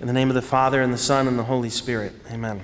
In 0.00 0.06
the 0.06 0.14
name 0.14 0.30
of 0.30 0.34
the 0.34 0.40
Father, 0.40 0.80
and 0.80 0.94
the 0.94 0.98
Son, 0.98 1.28
and 1.28 1.38
the 1.38 1.42
Holy 1.42 1.68
Spirit. 1.68 2.14
Amen. 2.32 2.62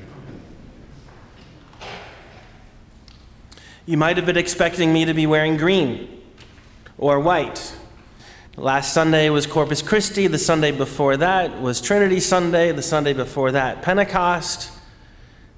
You 3.85 3.98
might 3.98 4.16
have 4.16 4.24
been 4.24 4.38
expecting 4.38 4.90
me 4.90 5.04
to 5.04 5.12
be 5.12 5.27
wearing 5.27 5.59
green 5.59 6.22
or 6.96 7.21
white. 7.21 7.77
Last 8.57 8.95
Sunday 8.95 9.29
was 9.29 9.46
Corpus 9.46 9.83
Christi. 9.83 10.29
The 10.29 10.38
Sunday 10.38 10.71
before 10.71 11.19
that 11.19 11.61
was 11.61 11.83
Trinity 11.83 12.21
Sunday. 12.21 12.72
The 12.72 12.80
Sunday 12.80 13.12
before 13.12 13.53
that, 13.53 13.82
Pentecost. 13.82 14.73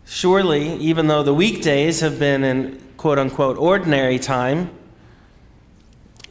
Surely, 0.04 0.74
even 0.78 1.06
though 1.06 1.22
the 1.22 1.34
weekdays 1.34 2.00
have 2.00 2.18
been 2.18 2.42
in 2.42 2.82
quote 2.96 3.20
unquote 3.20 3.56
ordinary 3.56 4.18
time, 4.18 4.72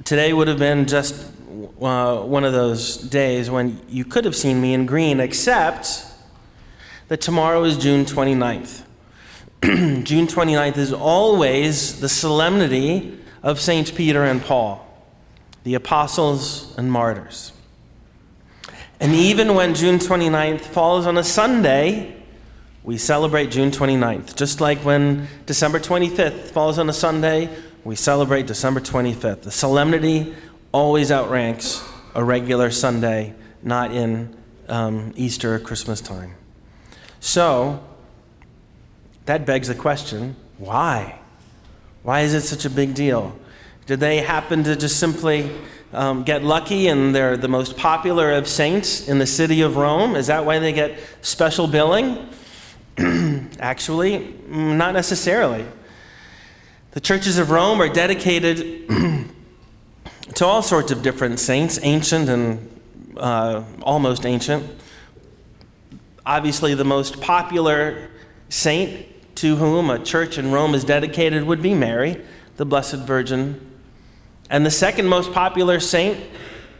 today 0.04 0.34
would 0.34 0.50
have 0.50 0.59
been 0.59 0.86
just 0.86 1.36
uh, 1.81 2.21
one 2.21 2.43
of 2.43 2.53
those 2.53 2.97
days 2.97 3.49
when 3.49 3.81
you 3.87 4.05
could 4.05 4.25
have 4.25 4.35
seen 4.35 4.61
me 4.61 4.73
in 4.73 4.85
green, 4.85 5.19
except 5.19 6.05
that 7.07 7.21
tomorrow 7.21 7.63
is 7.63 7.77
June 7.77 8.05
29th. 8.05 8.84
June 9.63 10.27
29th 10.27 10.77
is 10.77 10.93
always 10.93 11.99
the 11.99 12.09
solemnity 12.09 13.17
of 13.41 13.59
Saints 13.59 13.91
Peter 13.91 14.23
and 14.23 14.41
Paul, 14.41 14.85
the 15.63 15.73
apostles 15.73 16.75
and 16.77 16.91
martyrs. 16.91 17.53
And 18.99 19.13
even 19.13 19.55
when 19.55 19.73
June 19.76 19.99
29th 19.99 20.62
falls 20.62 21.05
on 21.05 21.17
a 21.17 21.23
Sunday, 21.23 22.15
we 22.84 22.98
celebrate 22.98 23.51
June 23.51 23.71
29th. 23.71 24.35
Just 24.35 24.62
like 24.62 24.79
when 24.79 25.27
December 25.45 25.79
25th 25.79 26.51
falls 26.51 26.79
on 26.79 26.89
a 26.89 26.93
Sunday, 26.93 27.49
we 27.84 27.95
celebrate 27.95 28.48
December 28.48 28.79
25th. 28.79 29.43
The 29.43 29.51
solemnity 29.51 30.35
always 30.71 31.12
outranks 31.12 31.84
a 32.13 32.23
regular 32.23 32.71
Sunday, 32.71 33.34
not 33.63 33.91
in 33.91 34.35
um, 34.67 35.13
Easter 35.16 35.55
or 35.55 35.59
Christmas 35.59 36.02
time. 36.02 36.34
So, 37.20 37.84
that 39.26 39.45
begs 39.45 39.68
the 39.68 39.76
question 39.76 40.35
why? 40.57 41.20
Why 42.04 42.21
is 42.21 42.34
it 42.34 42.41
such 42.41 42.65
a 42.65 42.70
big 42.70 42.95
deal? 42.95 43.38
Did 43.85 43.99
they 43.99 44.18
happen 44.20 44.63
to 44.63 44.76
just 44.76 44.99
simply 44.99 45.51
um, 45.93 46.23
get 46.23 46.43
lucky 46.43 46.88
and 46.88 47.13
they're 47.13 47.38
the 47.38 47.48
most 47.48 47.77
popular 47.77 48.32
of 48.32 48.48
saints 48.48 49.07
in 49.07 49.20
the 49.20 49.26
city 49.26 49.62
of 49.62 49.77
Rome? 49.77 50.15
Is 50.15 50.27
that 50.27 50.45
why 50.45 50.60
they 50.60 50.73
get 50.73 50.99
special 51.21 51.68
billing? 51.68 52.29
Actually, 53.60 54.34
not 54.48 54.93
necessarily. 54.93 55.65
The 56.91 57.01
churches 57.01 57.38
of 57.38 57.51
Rome 57.51 57.82
are 57.82 57.90
dedicated 57.90 58.90
to 60.38 60.46
all 60.46 60.62
sorts 60.62 60.91
of 60.91 61.02
different 61.02 61.40
saints, 61.40 61.80
ancient 61.82 62.30
and 62.30 62.80
uh, 63.18 63.63
almost 63.82 64.24
ancient. 64.24 64.63
Obviously, 66.28 66.75
the 66.75 66.85
most 66.85 67.19
popular 67.19 68.12
saint 68.47 69.07
to 69.38 69.56
whom 69.56 69.90
a 69.90 69.97
church 69.97 70.38
in 70.38 70.52
Rome 70.52 70.75
is 70.75 70.84
dedicated 70.84 71.44
would 71.46 71.63
be 71.63 71.74
Mary, 71.74 72.24
the 72.57 72.66
Blessed 72.66 72.97
Virgin. 72.97 73.59
And 74.47 74.63
the 74.63 74.69
second 74.69 75.07
most 75.07 75.31
popular 75.31 75.79
saint 75.79 76.24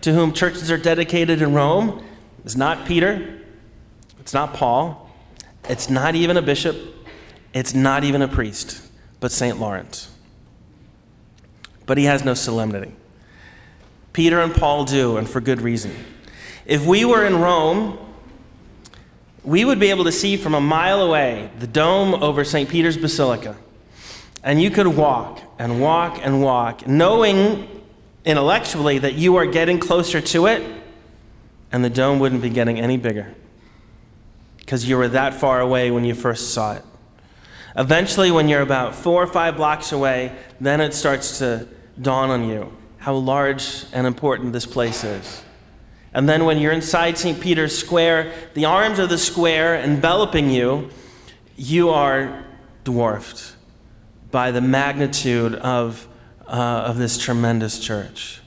to 0.02 0.14
whom 0.14 0.34
churches 0.34 0.70
are 0.70 0.78
dedicated 0.78 1.42
in 1.42 1.56
Rome 1.56 2.06
is 2.46 2.56
not 2.56 2.86
Peter, 2.86 3.42
it's 4.20 4.36
not 4.36 4.54
Paul, 4.54 5.10
it's 5.68 5.90
not 5.90 6.14
even 6.14 6.38
a 6.38 6.44
bishop, 6.44 6.78
it's 7.56 7.74
not 7.74 8.04
even 8.04 8.22
a 8.22 8.28
priest, 8.28 8.88
but 9.20 9.32
St. 9.32 9.60
Lawrence. 9.60 10.12
But 11.88 11.98
he 11.98 12.04
has 12.04 12.24
no 12.24 12.36
solemnity. 12.36 12.94
Peter 14.18 14.40
and 14.40 14.52
Paul 14.52 14.84
do, 14.84 15.18
and 15.18 15.30
for 15.30 15.40
good 15.40 15.62
reason. 15.62 15.96
If 16.66 16.84
we 16.84 17.06
were 17.06 17.24
in 17.24 17.40
Rome, 17.40 18.00
we 19.44 19.64
would 19.64 19.80
be 19.80 19.92
able 19.92 20.06
to 20.06 20.12
see 20.12 20.38
from 20.38 20.56
a 20.56 20.60
mile 20.60 21.04
away 21.04 21.52
the 21.60 21.68
dome 21.68 22.16
over 22.16 22.44
St. 22.44 22.68
Peter's 22.68 22.98
Basilica. 22.98 23.56
And 24.42 24.60
you 24.60 24.72
could 24.72 24.88
walk 24.88 25.40
and 25.60 25.80
walk 25.80 26.18
and 26.20 26.42
walk, 26.42 26.88
knowing 26.88 27.70
intellectually 28.26 28.98
that 28.98 29.14
you 29.14 29.36
are 29.36 29.46
getting 29.46 29.78
closer 29.78 30.20
to 30.20 30.48
it, 30.48 30.64
and 31.72 31.86
the 31.86 31.90
dome 31.92 32.18
wouldn't 32.18 32.42
be 32.42 32.50
getting 32.50 32.80
any 32.80 32.98
bigger 32.98 33.36
because 34.58 34.90
you 34.90 34.98
were 34.98 35.10
that 35.10 35.36
far 35.36 35.62
away 35.62 35.92
when 35.92 36.04
you 36.04 36.16
first 36.16 36.56
saw 36.56 36.74
it. 36.74 36.84
Eventually, 37.76 38.32
when 38.32 38.50
you're 38.50 38.62
about 38.62 38.96
four 38.96 39.22
or 39.22 39.28
five 39.28 39.58
blocks 39.58 39.92
away, 39.92 40.36
then 40.60 40.82
it 40.82 40.96
starts 40.96 41.38
to 41.38 41.68
dawn 42.02 42.32
on 42.32 42.50
you 42.50 42.76
how 43.08 43.16
large 43.16 43.86
and 43.94 44.06
important 44.06 44.52
this 44.52 44.66
place 44.66 45.06
is. 45.06 45.42
And 46.14 46.28
then 46.28 46.44
when 46.44 46.58
you're 46.58 46.74
inside 46.74 47.18
St. 47.18 47.40
Peter's 47.40 47.74
Square, 47.78 48.34
the 48.54 48.66
arms 48.66 49.00
of 49.00 49.08
the 49.08 49.18
square 49.18 49.76
enveloping 49.76 50.50
you, 50.50 50.90
you 51.56 51.90
are 51.90 52.44
dwarfed 52.84 53.56
by 54.30 54.52
the 54.52 54.60
magnitude 54.60 55.56
of, 55.56 56.06
uh, 56.48 56.52
of 56.52 56.98
this 56.98 57.18
tremendous 57.18 57.80
church. 57.80 58.42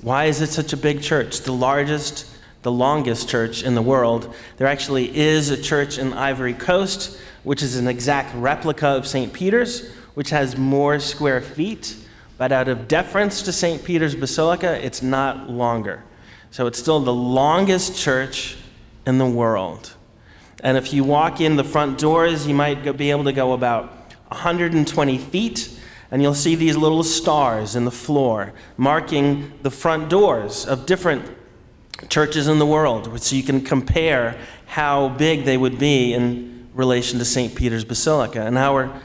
Why 0.00 0.26
is 0.26 0.40
it 0.40 0.50
such 0.50 0.72
a 0.72 0.76
big 0.76 1.02
church? 1.02 1.40
The 1.40 1.52
largest, 1.52 2.30
the 2.62 2.70
longest 2.70 3.28
church 3.28 3.64
in 3.64 3.74
the 3.74 3.82
world. 3.82 4.32
There 4.58 4.68
actually 4.68 5.16
is 5.16 5.50
a 5.50 5.60
church 5.60 5.98
in 5.98 6.12
Ivory 6.12 6.54
Coast, 6.54 7.18
which 7.42 7.64
is 7.64 7.74
an 7.74 7.88
exact 7.88 8.32
replica 8.36 8.86
of 8.86 9.08
St. 9.08 9.32
Peter's, 9.32 9.90
which 10.14 10.30
has 10.30 10.56
more 10.56 11.00
square 11.00 11.40
feet 11.40 11.96
but 12.36 12.52
out 12.52 12.68
of 12.68 12.88
deference 12.88 13.42
to 13.42 13.52
St. 13.52 13.84
Peter's 13.84 14.14
Basilica, 14.14 14.84
it's 14.84 15.02
not 15.02 15.48
longer. 15.48 16.02
So 16.50 16.66
it's 16.66 16.78
still 16.78 17.00
the 17.00 17.14
longest 17.14 17.96
church 17.96 18.56
in 19.06 19.18
the 19.18 19.26
world. 19.26 19.94
And 20.62 20.76
if 20.76 20.92
you 20.92 21.04
walk 21.04 21.40
in 21.40 21.56
the 21.56 21.64
front 21.64 21.98
doors, 21.98 22.46
you 22.46 22.54
might 22.54 22.96
be 22.96 23.10
able 23.10 23.24
to 23.24 23.32
go 23.32 23.52
about 23.52 23.92
120 24.28 25.18
feet, 25.18 25.78
and 26.10 26.22
you'll 26.22 26.34
see 26.34 26.54
these 26.54 26.76
little 26.76 27.02
stars 27.02 27.76
in 27.76 27.84
the 27.84 27.90
floor 27.90 28.52
marking 28.76 29.52
the 29.62 29.70
front 29.70 30.08
doors 30.08 30.64
of 30.64 30.86
different 30.86 31.28
churches 32.08 32.48
in 32.48 32.58
the 32.58 32.66
world, 32.66 33.20
so 33.20 33.36
you 33.36 33.42
can 33.42 33.60
compare 33.60 34.36
how 34.66 35.08
big 35.10 35.44
they 35.44 35.56
would 35.56 35.78
be 35.78 36.12
in 36.12 36.68
relation 36.74 37.18
to 37.18 37.24
St. 37.24 37.54
Peter's 37.54 37.84
Basilica. 37.84 38.42
And 38.42 38.58
our 38.58 39.00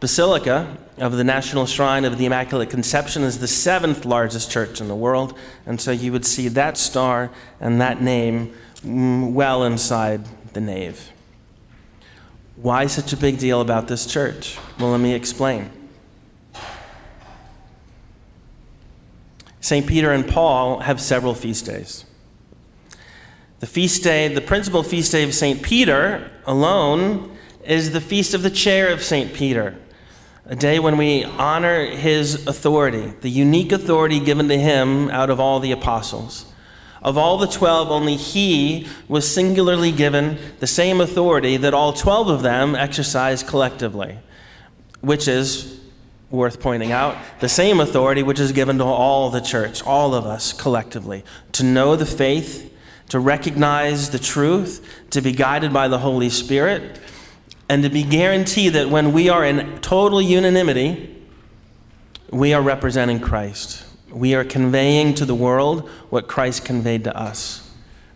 basilica 0.00 0.76
of 0.98 1.12
the 1.12 1.24
National 1.24 1.66
Shrine 1.66 2.04
of 2.04 2.18
the 2.18 2.26
Immaculate 2.26 2.70
Conception 2.70 3.22
is 3.22 3.38
the 3.38 3.48
seventh 3.48 4.04
largest 4.04 4.50
church 4.50 4.80
in 4.80 4.88
the 4.88 4.94
world, 4.94 5.36
and 5.64 5.80
so 5.80 5.90
you 5.90 6.12
would 6.12 6.26
see 6.26 6.48
that 6.48 6.76
star 6.76 7.30
and 7.60 7.80
that 7.80 8.02
name 8.02 8.54
mm, 8.82 9.32
well 9.32 9.64
inside 9.64 10.26
the 10.52 10.60
nave. 10.60 11.10
Why 12.56 12.86
such 12.86 13.12
a 13.12 13.16
big 13.16 13.38
deal 13.38 13.60
about 13.60 13.88
this 13.88 14.06
church? 14.06 14.58
Well, 14.78 14.90
let 14.90 15.00
me 15.00 15.14
explain. 15.14 15.70
St. 19.60 19.86
Peter 19.86 20.12
and 20.12 20.26
Paul 20.26 20.80
have 20.80 21.00
several 21.00 21.34
feast 21.34 21.66
days. 21.66 22.04
The 23.58 23.66
feast 23.66 24.02
day, 24.02 24.28
the 24.28 24.40
principal 24.40 24.82
feast 24.82 25.12
day 25.12 25.24
of 25.24 25.34
St. 25.34 25.62
Peter 25.62 26.30
alone, 26.46 27.36
is 27.64 27.92
the 27.92 28.00
feast 28.00 28.32
of 28.32 28.42
the 28.42 28.50
chair 28.50 28.92
of 28.92 29.02
St. 29.02 29.34
Peter 29.34 29.76
a 30.48 30.54
day 30.54 30.78
when 30.78 30.96
we 30.96 31.24
honor 31.24 31.86
his 31.86 32.46
authority, 32.46 33.12
the 33.20 33.28
unique 33.28 33.72
authority 33.72 34.20
given 34.20 34.48
to 34.48 34.56
him 34.56 35.10
out 35.10 35.28
of 35.28 35.40
all 35.40 35.58
the 35.58 35.72
apostles. 35.72 36.46
Of 37.02 37.18
all 37.18 37.36
the 37.36 37.48
12, 37.48 37.90
only 37.90 38.16
he 38.16 38.86
was 39.08 39.28
singularly 39.28 39.90
given 39.90 40.38
the 40.60 40.66
same 40.66 41.00
authority 41.00 41.56
that 41.56 41.74
all 41.74 41.92
12 41.92 42.28
of 42.28 42.42
them 42.42 42.76
exercised 42.76 43.46
collectively, 43.46 44.18
which 45.00 45.26
is, 45.26 45.80
worth 46.30 46.60
pointing 46.60 46.92
out, 46.92 47.16
the 47.40 47.48
same 47.48 47.80
authority 47.80 48.22
which 48.22 48.40
is 48.40 48.52
given 48.52 48.78
to 48.78 48.84
all 48.84 49.30
the 49.30 49.40
church, 49.40 49.82
all 49.82 50.14
of 50.14 50.26
us 50.26 50.52
collectively, 50.52 51.24
to 51.52 51.64
know 51.64 51.96
the 51.96 52.06
faith, 52.06 52.72
to 53.08 53.18
recognize 53.18 54.10
the 54.10 54.18
truth, 54.18 55.04
to 55.10 55.20
be 55.20 55.32
guided 55.32 55.72
by 55.72 55.88
the 55.88 55.98
Holy 55.98 56.30
Spirit 56.30 57.00
and 57.68 57.82
to 57.82 57.88
be 57.88 58.02
guaranteed 58.02 58.72
that 58.74 58.88
when 58.90 59.12
we 59.12 59.28
are 59.28 59.44
in 59.44 59.78
total 59.80 60.22
unanimity, 60.22 61.16
we 62.30 62.52
are 62.52 62.62
representing 62.62 63.20
Christ. 63.20 63.84
We 64.10 64.34
are 64.34 64.44
conveying 64.44 65.14
to 65.14 65.24
the 65.24 65.34
world 65.34 65.88
what 66.10 66.28
Christ 66.28 66.64
conveyed 66.64 67.04
to 67.04 67.16
us. 67.16 67.68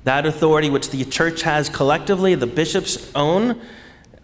That 0.05 0.25
authority 0.25 0.71
which 0.71 0.91
the 0.91 1.05
church 1.05 1.43
has 1.43 1.69
collectively, 1.69 2.35
the 2.35 2.47
bishops 2.47 3.11
own 3.15 3.61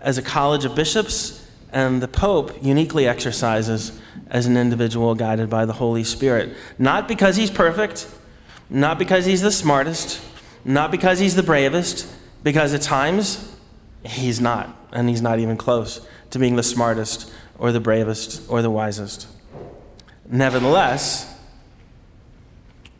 as 0.01 0.17
a 0.17 0.23
college 0.23 0.65
of 0.65 0.75
bishops, 0.75 1.47
and 1.73 2.01
the 2.01 2.09
Pope 2.09 2.63
uniquely 2.63 3.07
exercises 3.07 4.01
as 4.29 4.47
an 4.47 4.57
individual 4.57 5.15
guided 5.15 5.51
by 5.51 5.65
the 5.65 5.75
Holy 5.75 6.05
Spirit. 6.05 6.57
Not 6.79 7.09
because 7.09 7.37
he's 7.37 7.51
perfect, 7.51 8.09
not 8.71 8.99
because 8.99 9.27
he's 9.27 9.43
the 9.43 9.51
smartest, 9.51 10.21
not 10.65 10.91
because 10.91 11.19
he's 11.19 11.35
the 11.35 11.43
bravest, 11.43 12.11
because 12.43 12.73
at 12.73 12.83
times 12.83 13.55
he's 14.05 14.41
not 14.41 14.86
and 14.97 15.09
he's 15.09 15.23
not 15.23 15.39
even 15.39 15.57
close 15.57 16.07
to 16.31 16.39
being 16.39 16.57
the 16.57 16.63
smartest 16.63 17.31
or 17.59 17.71
the 17.71 17.81
bravest 17.81 18.43
or 18.49 18.63
the 18.63 18.71
wisest. 18.71 19.29
Nevertheless, 20.29 21.33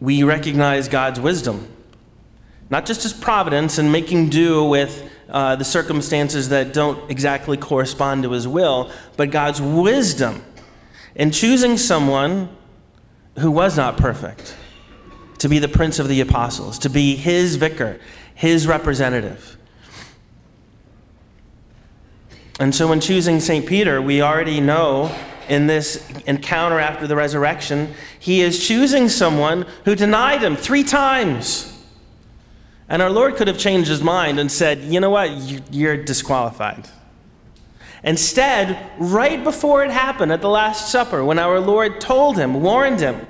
we 0.01 0.23
recognize 0.23 0.89
God's 0.89 1.19
wisdom 1.19 1.77
not 2.69 2.87
just 2.87 3.03
his 3.03 3.13
providence 3.13 3.79
and 3.79 3.93
making 3.93 4.29
do 4.29 4.65
with 4.65 5.11
uh, 5.29 5.57
the 5.57 5.65
circumstances 5.65 6.49
that 6.49 6.73
don't 6.73 7.11
exactly 7.11 7.57
correspond 7.57 8.23
to 8.25 8.33
his 8.33 8.47
will, 8.47 8.91
but 9.17 9.31
God's 9.31 9.61
wisdom 9.61 10.45
in 11.15 11.31
choosing 11.31 11.77
someone 11.77 12.49
who 13.39 13.51
was 13.51 13.77
not 13.77 13.97
perfect 13.97 14.57
to 15.39 15.49
be 15.49 15.59
the 15.59 15.69
prince 15.69 15.99
of 15.99 16.09
the 16.09 16.21
apostles, 16.21 16.79
to 16.81 16.91
be 16.91 17.15
his 17.15 17.57
vicar, 17.57 18.01
his 18.35 18.67
representative. 18.67 19.56
And 22.59 22.75
so, 22.75 22.91
in 22.93 23.01
choosing 23.01 23.41
St. 23.41 23.67
Peter, 23.67 24.01
we 24.01 24.23
already 24.23 24.61
know 24.61 25.15
in 25.49 25.67
this 25.67 26.09
encounter 26.27 26.81
after 26.81 27.07
the 27.07 27.15
resurrection, 27.15 27.95
he 28.19 28.41
is 28.41 28.67
choosing 28.67 29.09
someone 29.09 29.67
who 29.85 29.95
denied 29.95 30.43
him 30.43 30.57
three 30.57 30.83
times. 30.83 31.73
And 32.89 33.03
our 33.03 33.11
Lord 33.11 33.37
could 33.37 33.49
have 33.49 33.59
changed 33.59 33.89
his 33.89 34.03
mind 34.03 34.39
and 34.39 34.51
said, 34.51 34.81
you 34.81 35.01
know 35.01 35.11
what, 35.11 35.31
you're 35.73 35.97
disqualified. 35.97 36.89
Instead, 38.05 38.91
right 38.99 39.43
before 39.43 39.85
it 39.85 39.91
happened 39.91 40.31
at 40.31 40.41
the 40.41 40.49
Last 40.49 40.91
Supper, 40.91 41.25
when 41.25 41.39
our 41.39 41.59
Lord 41.59 42.01
told 42.01 42.37
him, 42.37 42.63
warned 42.63 43.01
him, 43.01 43.27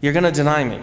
you're 0.00 0.14
going 0.14 0.24
to 0.24 0.32
deny 0.32 0.64
me. 0.64 0.80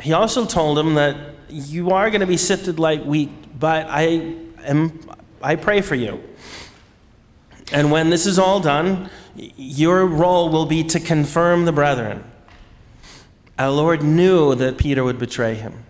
He 0.00 0.12
also 0.12 0.44
told 0.46 0.78
him 0.78 0.94
that 0.94 1.16
you 1.48 1.90
are 1.90 2.10
going 2.10 2.20
to 2.20 2.26
be 2.26 2.36
sifted 2.36 2.78
like 2.78 3.02
wheat, 3.04 3.58
but 3.58 3.86
I 3.88 4.36
am 4.64 5.00
I 5.44 5.56
pray 5.56 5.82
for 5.82 5.94
you. 5.94 6.22
And 7.70 7.90
when 7.90 8.10
this 8.10 8.24
is 8.24 8.38
all 8.38 8.60
done, 8.60 9.10
your 9.34 10.06
role 10.06 10.48
will 10.48 10.66
be 10.66 10.82
to 10.84 10.98
confirm 10.98 11.64
the 11.64 11.72
brethren. 11.72 12.24
Our 13.58 13.70
Lord 13.70 14.02
knew 14.02 14.54
that 14.54 14.78
Peter 14.78 15.04
would 15.04 15.18
betray 15.18 15.54
him 15.54 15.84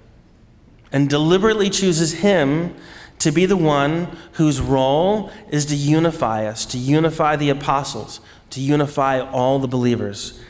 and 0.92 1.08
deliberately 1.08 1.70
chooses 1.70 2.14
him 2.14 2.74
to 3.20 3.32
be 3.32 3.46
the 3.46 3.56
one 3.56 4.16
whose 4.32 4.60
role 4.60 5.30
is 5.48 5.66
to 5.66 5.76
unify 5.76 6.46
us, 6.46 6.66
to 6.66 6.78
unify 6.78 7.36
the 7.36 7.48
apostles, 7.48 8.20
to 8.50 8.60
unify 8.60 9.20
all 9.20 9.58
the 9.58 9.68
believers, 9.68 10.40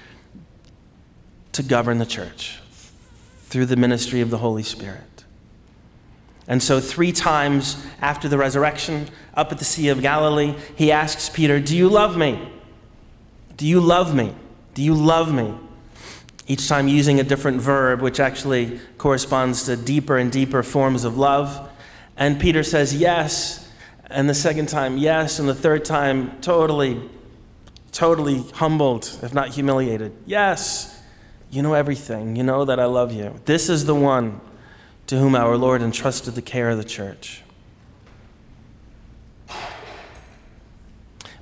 to 1.52 1.62
govern 1.62 1.98
the 1.98 2.06
church 2.06 2.58
through 3.44 3.66
the 3.66 3.76
ministry 3.76 4.20
of 4.20 4.30
the 4.30 4.38
Holy 4.38 4.62
Spirit. 4.62 5.13
And 6.46 6.62
so, 6.62 6.80
three 6.80 7.12
times 7.12 7.84
after 8.00 8.28
the 8.28 8.36
resurrection, 8.36 9.08
up 9.34 9.50
at 9.50 9.58
the 9.58 9.64
Sea 9.64 9.88
of 9.88 10.02
Galilee, 10.02 10.54
he 10.76 10.92
asks 10.92 11.28
Peter, 11.28 11.58
Do 11.58 11.76
you 11.76 11.88
love 11.88 12.16
me? 12.16 12.52
Do 13.56 13.66
you 13.66 13.80
love 13.80 14.14
me? 14.14 14.34
Do 14.74 14.82
you 14.82 14.94
love 14.94 15.32
me? 15.32 15.54
Each 16.46 16.68
time 16.68 16.88
using 16.88 17.18
a 17.18 17.22
different 17.22 17.62
verb, 17.62 18.02
which 18.02 18.20
actually 18.20 18.78
corresponds 18.98 19.64
to 19.64 19.76
deeper 19.76 20.18
and 20.18 20.30
deeper 20.30 20.62
forms 20.62 21.04
of 21.04 21.16
love. 21.16 21.70
And 22.16 22.38
Peter 22.38 22.62
says, 22.62 22.94
Yes. 22.94 23.60
And 24.06 24.28
the 24.28 24.34
second 24.34 24.68
time, 24.68 24.98
yes. 24.98 25.38
And 25.38 25.48
the 25.48 25.54
third 25.54 25.84
time, 25.84 26.38
totally, 26.42 27.08
totally 27.90 28.44
humbled, 28.54 29.18
if 29.22 29.32
not 29.32 29.48
humiliated. 29.48 30.12
Yes. 30.26 31.02
You 31.50 31.62
know 31.62 31.72
everything. 31.72 32.36
You 32.36 32.42
know 32.42 32.66
that 32.66 32.78
I 32.78 32.84
love 32.84 33.12
you. 33.12 33.40
This 33.46 33.70
is 33.70 33.86
the 33.86 33.94
one 33.94 34.40
to 35.06 35.18
whom 35.18 35.34
our 35.34 35.56
Lord 35.56 35.82
entrusted 35.82 36.34
the 36.34 36.42
care 36.42 36.70
of 36.70 36.78
the 36.78 36.84
church. 36.84 37.42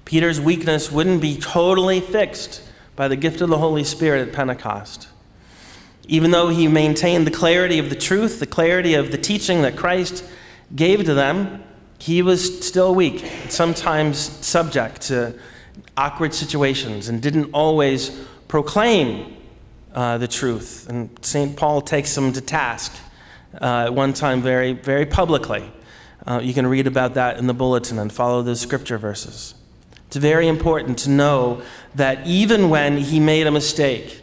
Peter's 0.04 0.40
weakness 0.40 0.92
wouldn't 0.92 1.22
be 1.22 1.38
totally 1.38 2.00
fixed 2.00 2.62
by 2.96 3.08
the 3.08 3.16
gift 3.16 3.40
of 3.40 3.48
the 3.48 3.58
Holy 3.58 3.84
Spirit 3.84 4.28
at 4.28 4.34
Pentecost. 4.34 5.08
Even 6.06 6.32
though 6.32 6.48
he 6.48 6.68
maintained 6.68 7.26
the 7.26 7.30
clarity 7.30 7.78
of 7.78 7.88
the 7.88 7.96
truth, 7.96 8.38
the 8.38 8.46
clarity 8.46 8.94
of 8.94 9.10
the 9.10 9.16
teaching 9.16 9.62
that 9.62 9.76
Christ 9.76 10.24
gave 10.74 11.04
to 11.04 11.14
them, 11.14 11.62
he 11.98 12.20
was 12.20 12.66
still 12.66 12.94
weak, 12.94 13.24
sometimes 13.48 14.18
subject 14.18 15.00
to 15.02 15.38
awkward 15.96 16.34
situations, 16.34 17.08
and 17.08 17.22
didn't 17.22 17.50
always 17.52 18.10
proclaim 18.48 19.36
uh, 19.94 20.18
the 20.18 20.28
truth. 20.28 20.88
And 20.88 21.10
St. 21.24 21.56
Paul 21.56 21.80
takes 21.80 22.16
him 22.16 22.32
to 22.32 22.40
task 22.40 22.92
uh, 23.60 23.84
at 23.86 23.94
one 23.94 24.12
time 24.12 24.42
very, 24.42 24.72
very 24.72 25.06
publicly. 25.06 25.70
Uh, 26.26 26.40
you 26.42 26.54
can 26.54 26.66
read 26.66 26.86
about 26.86 27.14
that 27.14 27.38
in 27.38 27.46
the 27.46 27.54
bulletin 27.54 27.98
and 27.98 28.12
follow 28.12 28.42
the 28.42 28.54
scripture 28.56 28.98
verses. 28.98 29.54
It's 30.06 30.16
very 30.16 30.46
important 30.46 30.98
to 31.00 31.10
know 31.10 31.62
that 31.94 32.26
even 32.26 32.70
when 32.70 32.98
he 32.98 33.18
made 33.18 33.46
a 33.46 33.50
mistake 33.50 34.22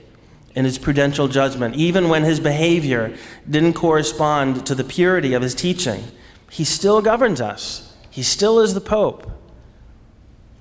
in 0.56 0.66
his 0.66 0.78
prudential 0.78 1.28
judgment, 1.28 1.76
even 1.76 2.10
when 2.10 2.24
his 2.24 2.40
behavior 2.40 3.16
didn't 3.50 3.74
correspond 3.74 4.66
to 4.68 4.76
the 4.76 4.84
purity 4.84 5.34
of 5.34 5.42
his 5.42 5.56
teaching, 5.56 6.04
he 6.50 6.64
still 6.64 7.02
governs 7.02 7.42
us. 7.42 7.96
He 8.10 8.24
still 8.24 8.60
is 8.60 8.74
the 8.74 8.81
Pope. 8.81 9.30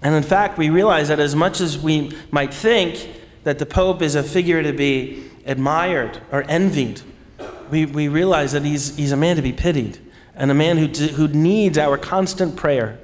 And 0.02 0.14
in 0.14 0.22
fact, 0.22 0.58
we 0.58 0.70
realize 0.70 1.08
that 1.08 1.18
as 1.20 1.34
much 1.34 1.60
as 1.60 1.78
we 1.78 2.16
might 2.30 2.54
think 2.54 3.10
that 3.44 3.58
the 3.58 3.66
Pope 3.66 4.02
is 4.02 4.14
a 4.14 4.22
figure 4.22 4.62
to 4.62 4.72
be 4.72 5.24
admired 5.44 6.20
or 6.30 6.44
envied, 6.48 7.00
we, 7.70 7.86
we 7.86 8.08
realize 8.08 8.52
that 8.52 8.64
he's, 8.64 8.96
he's 8.96 9.12
a 9.12 9.16
man 9.16 9.36
to 9.36 9.42
be 9.42 9.52
pitied 9.52 9.98
and 10.34 10.50
a 10.50 10.54
man 10.54 10.78
who, 10.78 10.86
who 10.86 11.28
needs 11.28 11.76
our 11.78 11.98
constant 11.98 12.56
prayer 12.56 12.98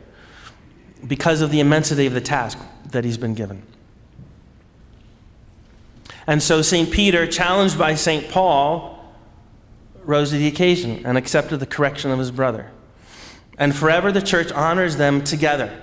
because 1.06 1.40
of 1.40 1.50
the 1.50 1.60
immensity 1.60 2.06
of 2.06 2.14
the 2.14 2.20
task 2.20 2.58
that 2.90 3.04
he's 3.04 3.18
been 3.18 3.34
given. 3.34 3.62
And 6.26 6.42
so 6.42 6.62
St. 6.62 6.90
Peter, 6.90 7.26
challenged 7.26 7.78
by 7.78 7.94
St. 7.94 8.30
Paul, 8.30 9.14
rose 10.04 10.30
to 10.30 10.38
the 10.38 10.46
occasion 10.46 11.04
and 11.04 11.18
accepted 11.18 11.58
the 11.58 11.66
correction 11.66 12.10
of 12.10 12.18
his 12.18 12.30
brother. 12.30 12.70
And 13.58 13.74
forever 13.74 14.10
the 14.12 14.22
church 14.22 14.50
honors 14.52 14.96
them 14.96 15.22
together. 15.22 15.80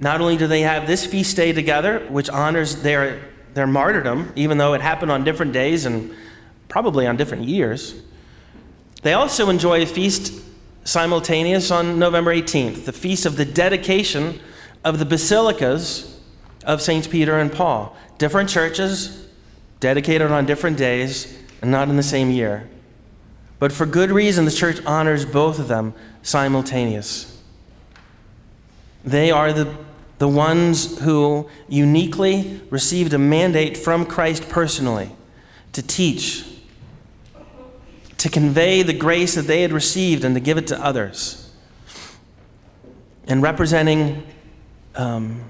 Not 0.00 0.20
only 0.20 0.36
do 0.36 0.46
they 0.46 0.60
have 0.62 0.86
this 0.86 1.06
feast 1.06 1.36
day 1.36 1.52
together, 1.52 2.00
which 2.08 2.28
honors 2.28 2.82
their, 2.82 3.28
their 3.54 3.66
martyrdom, 3.66 4.32
even 4.36 4.58
though 4.58 4.74
it 4.74 4.80
happened 4.80 5.10
on 5.10 5.24
different 5.24 5.52
days 5.52 5.86
and 5.86 6.14
probably 6.68 7.06
on 7.06 7.16
different 7.16 7.44
years. 7.44 8.00
They 9.02 9.12
also 9.12 9.48
enjoy 9.50 9.82
a 9.82 9.86
feast 9.86 10.42
simultaneous 10.84 11.70
on 11.70 11.98
November 11.98 12.34
18th, 12.34 12.84
the 12.84 12.92
feast 12.92 13.26
of 13.26 13.36
the 13.36 13.44
dedication 13.44 14.40
of 14.84 14.98
the 14.98 15.04
basilicas 15.04 16.20
of 16.64 16.82
Saints 16.82 17.06
Peter 17.06 17.38
and 17.38 17.52
Paul. 17.52 17.96
Different 18.18 18.48
churches, 18.48 19.28
dedicated 19.80 20.30
on 20.30 20.46
different 20.46 20.76
days, 20.76 21.38
and 21.62 21.70
not 21.70 21.88
in 21.88 21.96
the 21.96 22.02
same 22.02 22.30
year. 22.30 22.68
But 23.58 23.72
for 23.72 23.86
good 23.86 24.10
reason, 24.10 24.44
the 24.44 24.50
church 24.50 24.84
honors 24.86 25.24
both 25.24 25.58
of 25.58 25.68
them 25.68 25.94
simultaneous. 26.22 27.40
They 29.04 29.30
are 29.30 29.52
the, 29.52 29.74
the 30.18 30.28
ones 30.28 30.98
who 31.00 31.48
uniquely 31.68 32.60
received 32.70 33.12
a 33.12 33.18
mandate 33.18 33.76
from 33.76 34.06
Christ 34.06 34.48
personally 34.48 35.10
to 35.72 35.82
teach, 35.82 36.44
to 38.18 38.28
convey 38.28 38.82
the 38.82 38.92
grace 38.92 39.34
that 39.36 39.46
they 39.46 39.62
had 39.62 39.72
received 39.72 40.24
and 40.24 40.34
to 40.34 40.40
give 40.40 40.58
it 40.58 40.66
to 40.66 40.84
others. 40.84 41.50
And 43.26 43.42
representing, 43.42 44.26
um, 44.96 45.44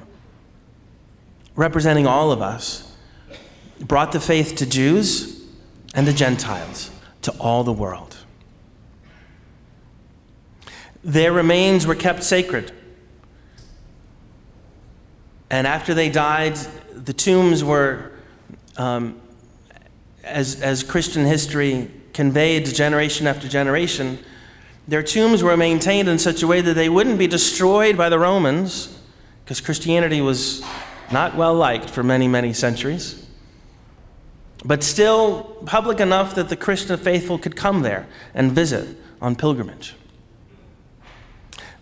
representing 1.56 2.06
all 2.06 2.30
of 2.30 2.42
us, 2.42 2.94
brought 3.80 4.12
the 4.12 4.20
faith 4.20 4.56
to 4.56 4.66
Jews 4.66 5.42
and 5.94 6.06
to 6.06 6.12
Gentiles, 6.12 6.90
to 7.22 7.32
all 7.38 7.64
the 7.64 7.72
world. 7.72 8.16
Their 11.02 11.32
remains 11.32 11.87
were 11.87 11.94
kept 11.94 12.22
sacred. 12.22 12.72
And 15.48 15.66
after 15.66 15.94
they 15.94 16.10
died, 16.10 16.56
the 16.92 17.14
tombs 17.14 17.64
were, 17.64 18.12
um, 18.76 19.18
as, 20.22 20.60
as 20.60 20.82
Christian 20.82 21.25
history 21.25 21.90
conveyed 22.18 22.66
to 22.66 22.75
generation 22.75 23.28
after 23.28 23.46
generation, 23.46 24.18
their 24.88 25.04
tombs 25.04 25.40
were 25.40 25.56
maintained 25.56 26.08
in 26.08 26.18
such 26.18 26.42
a 26.42 26.48
way 26.48 26.60
that 26.60 26.75
they 26.75 26.88
wouldn't 26.88 27.16
be 27.16 27.28
destroyed 27.28 27.96
by 27.96 28.08
the 28.08 28.18
Romans, 28.18 28.98
because 29.44 29.60
Christianity 29.60 30.20
was 30.20 30.64
not 31.12 31.37
well 31.37 31.54
liked 31.54 31.88
for 31.88 32.02
many, 32.02 32.26
many 32.26 32.52
centuries, 32.52 33.25
but 34.64 34.82
still 34.82 35.44
public 35.64 36.00
enough 36.00 36.34
that 36.34 36.48
the 36.48 36.56
Christian 36.56 36.98
faithful 36.98 37.38
could 37.38 37.54
come 37.54 37.82
there 37.82 38.08
and 38.34 38.50
visit 38.50 38.96
on 39.22 39.37
pilgrimage. 39.37 39.94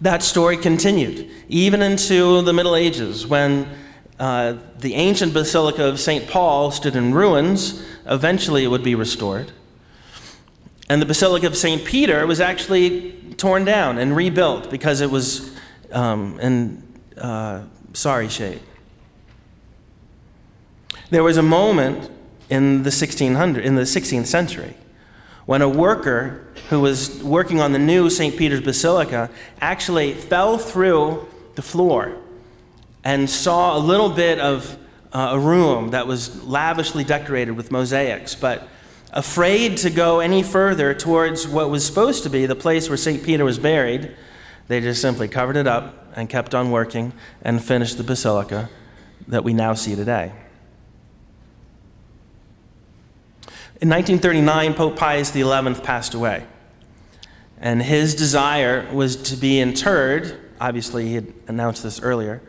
That 0.02 0.22
story 0.22 0.58
continued 0.58 1.30
even 1.48 1.80
into 1.80 2.42
the 2.42 2.52
Middle 2.52 2.76
Ages 2.76 3.26
when 3.26 3.70
uh, 4.18 4.56
the 4.80 4.96
ancient 4.96 5.32
Basilica 5.32 5.86
of 5.86 5.98
St. 5.98 6.28
Paul 6.28 6.70
stood 6.72 6.94
in 6.94 7.14
ruins. 7.14 7.82
Eventually, 8.04 8.64
it 8.64 8.68
would 8.68 8.84
be 8.84 8.94
restored. 8.94 9.52
And 10.88 11.02
the 11.02 11.06
Basilica 11.06 11.46
of 11.46 11.56
St. 11.56 11.84
Peter 11.84 12.26
was 12.26 12.40
actually 12.40 13.12
torn 13.36 13.64
down 13.64 13.98
and 13.98 14.14
rebuilt 14.14 14.70
because 14.70 15.00
it 15.00 15.10
was 15.10 15.54
um, 15.92 16.38
in 16.40 16.82
uh, 17.16 17.62
sorry 17.92 18.28
shape. 18.28 18.62
There 21.10 21.22
was 21.22 21.36
a 21.36 21.42
moment 21.42 22.10
in 22.48 22.82
the 22.82 22.90
1600 22.90 23.64
in 23.64 23.74
the 23.74 23.82
16th 23.82 24.26
century 24.26 24.74
when 25.46 25.62
a 25.62 25.68
worker 25.68 26.46
who 26.70 26.80
was 26.80 27.22
working 27.22 27.60
on 27.60 27.72
the 27.72 27.78
new 27.78 28.10
St. 28.10 28.36
Peter's 28.36 28.60
Basilica 28.60 29.30
actually 29.60 30.12
fell 30.12 30.58
through 30.58 31.26
the 31.54 31.62
floor 31.62 32.16
and 33.04 33.30
saw 33.30 33.76
a 33.76 33.78
little 33.78 34.10
bit 34.10 34.40
of 34.40 34.76
uh, 35.12 35.30
a 35.32 35.38
room 35.38 35.90
that 35.90 36.06
was 36.06 36.42
lavishly 36.44 37.04
decorated 37.04 37.52
with 37.52 37.70
mosaics, 37.70 38.34
but 38.34 38.68
afraid 39.16 39.78
to 39.78 39.88
go 39.88 40.20
any 40.20 40.42
further 40.42 40.92
towards 40.92 41.48
what 41.48 41.70
was 41.70 41.84
supposed 41.84 42.22
to 42.22 42.30
be 42.30 42.44
the 42.44 42.54
place 42.54 42.90
where 42.90 42.98
St. 42.98 43.24
Peter 43.24 43.44
was 43.44 43.58
buried, 43.58 44.14
they 44.68 44.80
just 44.80 45.00
simply 45.00 45.26
covered 45.26 45.56
it 45.56 45.66
up 45.66 46.12
and 46.14 46.28
kept 46.28 46.54
on 46.54 46.70
working 46.70 47.14
and 47.40 47.64
finished 47.64 47.96
the 47.96 48.04
basilica 48.04 48.68
that 49.26 49.42
we 49.42 49.54
now 49.54 49.72
see 49.72 49.96
today. 49.96 50.32
In 53.80 53.88
1939, 53.88 54.74
Pope 54.74 54.96
Pius 54.96 55.32
XI 55.32 55.74
passed 55.82 56.12
away. 56.12 56.46
And 57.58 57.82
his 57.82 58.14
desire 58.14 58.86
was 58.92 59.16
to 59.30 59.36
be 59.36 59.60
interred, 59.60 60.38
obviously, 60.60 61.08
he 61.08 61.14
had 61.14 61.32
announced 61.48 61.82
this 61.82 62.00
earlier, 62.00 62.42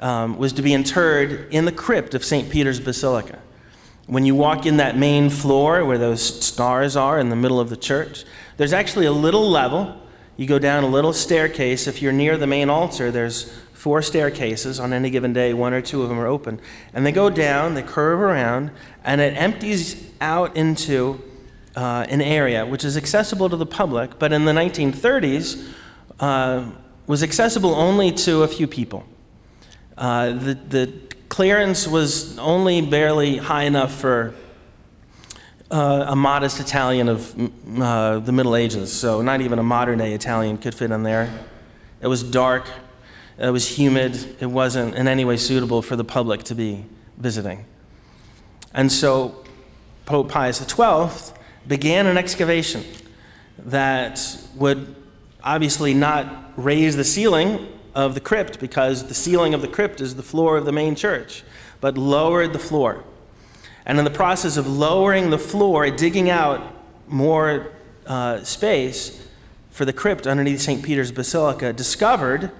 um, 0.00 0.38
was 0.38 0.54
to 0.54 0.62
be 0.62 0.72
interred 0.72 1.46
in 1.50 1.66
the 1.66 1.72
crypt 1.72 2.14
of 2.14 2.24
St. 2.24 2.48
Peter's 2.48 2.80
Basilica. 2.80 3.38
When 4.06 4.24
you 4.24 4.34
walk 4.34 4.66
in 4.66 4.78
that 4.78 4.96
main 4.96 5.30
floor 5.30 5.84
where 5.84 5.98
those 5.98 6.44
stars 6.44 6.96
are 6.96 7.18
in 7.18 7.28
the 7.28 7.36
middle 7.36 7.60
of 7.60 7.70
the 7.70 7.76
church, 7.76 8.24
there's 8.56 8.72
actually 8.72 9.06
a 9.06 9.12
little 9.12 9.48
level. 9.48 9.96
You 10.36 10.46
go 10.46 10.58
down 10.58 10.84
a 10.84 10.88
little 10.88 11.12
staircase. 11.12 11.86
If 11.86 12.02
you're 12.02 12.12
near 12.12 12.36
the 12.36 12.46
main 12.46 12.70
altar, 12.70 13.10
there's 13.10 13.52
four 13.72 14.02
staircases 14.02 14.78
on 14.78 14.92
any 14.92 15.08
given 15.08 15.32
day, 15.32 15.54
one 15.54 15.72
or 15.72 15.80
two 15.80 16.02
of 16.02 16.10
them 16.10 16.18
are 16.18 16.26
open. 16.26 16.60
And 16.92 17.06
they 17.06 17.12
go 17.12 17.30
down, 17.30 17.74
they 17.74 17.82
curve 17.82 18.20
around, 18.20 18.70
and 19.04 19.22
it 19.22 19.34
empties 19.36 20.10
out 20.20 20.54
into 20.54 21.22
uh, 21.76 22.04
an 22.08 22.20
area 22.20 22.66
which 22.66 22.84
is 22.84 22.96
accessible 22.96 23.48
to 23.48 23.56
the 23.56 23.66
public, 23.66 24.18
but 24.18 24.32
in 24.32 24.44
the 24.44 24.52
1930s 24.52 25.72
uh, 26.20 26.70
was 27.06 27.22
accessible 27.22 27.74
only 27.74 28.12
to 28.12 28.42
a 28.42 28.48
few 28.48 28.66
people. 28.66 29.04
Uh, 29.96 30.32
the, 30.32 30.54
the 30.54 30.92
clearance 31.30 31.86
was 31.86 32.36
only 32.38 32.82
barely 32.82 33.38
high 33.38 33.62
enough 33.62 33.94
for 33.94 34.34
uh, 35.70 36.06
a 36.08 36.16
modest 36.16 36.60
Italian 36.60 37.08
of 37.08 37.80
uh, 37.80 38.18
the 38.18 38.32
Middle 38.32 38.56
Ages, 38.56 38.92
so 38.92 39.22
not 39.22 39.40
even 39.40 39.58
a 39.58 39.62
modern 39.62 40.00
day 40.00 40.12
Italian 40.12 40.58
could 40.58 40.74
fit 40.74 40.90
in 40.90 41.04
there. 41.04 41.32
It 42.02 42.08
was 42.08 42.24
dark, 42.24 42.68
it 43.38 43.50
was 43.50 43.78
humid, 43.78 44.36
it 44.40 44.46
wasn't 44.46 44.96
in 44.96 45.06
any 45.06 45.24
way 45.24 45.36
suitable 45.36 45.80
for 45.82 45.94
the 45.94 46.04
public 46.04 46.42
to 46.44 46.54
be 46.54 46.84
visiting. 47.16 47.64
And 48.74 48.90
so 48.90 49.44
Pope 50.06 50.28
Pius 50.28 50.58
XII 50.58 51.32
began 51.66 52.06
an 52.06 52.18
excavation 52.18 52.84
that 53.58 54.20
would 54.56 54.96
obviously 55.44 55.94
not 55.94 56.52
raise 56.56 56.96
the 56.96 57.04
ceiling 57.04 57.68
of 57.94 58.14
the 58.14 58.20
crypt 58.20 58.60
because 58.60 59.08
the 59.08 59.14
ceiling 59.14 59.54
of 59.54 59.62
the 59.62 59.68
crypt 59.68 60.00
is 60.00 60.14
the 60.14 60.22
floor 60.22 60.56
of 60.56 60.64
the 60.64 60.72
main 60.72 60.94
church, 60.94 61.42
but 61.80 61.96
lowered 61.96 62.52
the 62.52 62.58
floor. 62.58 63.04
And 63.86 63.98
in 63.98 64.04
the 64.04 64.10
process 64.10 64.56
of 64.56 64.66
lowering 64.66 65.30
the 65.30 65.38
floor, 65.38 65.90
digging 65.90 66.30
out 66.30 66.74
more 67.08 67.72
uh, 68.06 68.42
space 68.44 69.26
for 69.70 69.84
the 69.84 69.92
crypt 69.92 70.26
underneath 70.26 70.60
St. 70.60 70.82
Peter's 70.82 71.12
Basilica, 71.12 71.72
discovered 71.72 72.50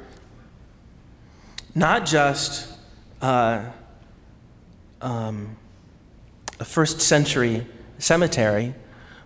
not 1.75 2.07
just 2.07 2.73
uh, 3.23 3.65
um, 5.01 5.57
a 6.59 6.65
first 6.65 7.01
century 7.01 7.67
cemetery, 7.99 8.75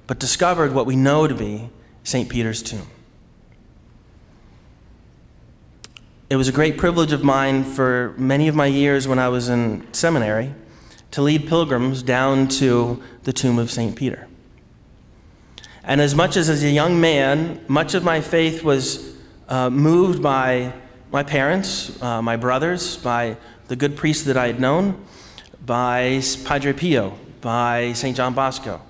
but 0.06 0.18
discovered 0.18 0.72
what 0.72 0.86
we 0.86 0.96
know 0.96 1.26
to 1.26 1.34
be 1.34 1.70
St. 2.02 2.28
Peter's 2.28 2.62
tomb. 2.62 2.86
It 6.30 6.36
was 6.36 6.48
a 6.48 6.52
great 6.52 6.78
privilege 6.78 7.12
of 7.12 7.22
mine 7.22 7.64
for 7.64 8.14
many 8.16 8.48
of 8.48 8.54
my 8.54 8.64
years 8.64 9.06
when 9.06 9.18
I 9.18 9.28
was 9.28 9.50
in 9.50 9.86
seminary 9.92 10.54
to 11.10 11.20
lead 11.20 11.46
pilgrims 11.46 12.02
down 12.02 12.48
to 12.48 13.02
the 13.24 13.32
tomb 13.32 13.58
of 13.58 13.70
St. 13.70 13.94
Peter. 13.94 14.26
And 15.82 16.00
as 16.00 16.14
much 16.14 16.38
as 16.38 16.48
as 16.48 16.64
a 16.64 16.70
young 16.70 16.98
man, 16.98 17.62
much 17.68 17.92
of 17.92 18.04
my 18.04 18.22
faith 18.22 18.64
was 18.64 19.14
uh, 19.50 19.68
moved 19.68 20.22
by 20.22 20.72
my 21.12 21.22
parents, 21.22 22.02
uh, 22.02 22.22
my 22.22 22.36
brothers, 22.38 22.96
by 22.96 23.36
the 23.68 23.76
good 23.76 23.94
priests 23.94 24.24
that 24.24 24.38
I 24.38 24.46
had 24.46 24.58
known, 24.58 25.04
by 25.66 26.22
Padre 26.46 26.72
Pio, 26.72 27.18
by 27.42 27.92
St. 27.92 28.16
John 28.16 28.32
Bosco, 28.32 28.80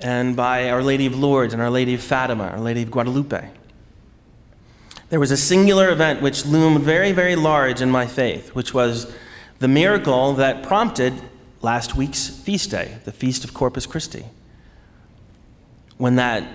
and 0.00 0.36
by 0.36 0.68
Our 0.68 0.82
Lady 0.82 1.06
of 1.06 1.18
Lourdes 1.18 1.54
and 1.54 1.62
Our 1.62 1.70
Lady 1.70 1.94
of 1.94 2.02
Fatima, 2.02 2.48
Our 2.48 2.60
Lady 2.60 2.82
of 2.82 2.90
Guadalupe. 2.90 3.57
There 5.10 5.20
was 5.20 5.30
a 5.30 5.36
singular 5.38 5.88
event 5.90 6.20
which 6.20 6.44
loomed 6.44 6.82
very, 6.82 7.12
very 7.12 7.34
large 7.34 7.80
in 7.80 7.90
my 7.90 8.06
faith, 8.06 8.54
which 8.54 8.74
was 8.74 9.10
the 9.58 9.68
miracle 9.68 10.34
that 10.34 10.62
prompted 10.62 11.14
last 11.62 11.96
week's 11.96 12.28
feast 12.28 12.70
day, 12.70 12.98
the 13.04 13.12
Feast 13.12 13.42
of 13.42 13.54
Corpus 13.54 13.86
Christi. 13.86 14.26
When 15.96 16.16
that 16.16 16.46